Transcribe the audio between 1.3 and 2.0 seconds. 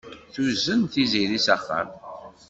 s axxam.